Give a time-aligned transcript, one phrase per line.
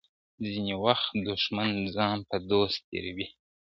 [0.51, 3.27] ځيني وخت دښمن ځان په دوست تیروي.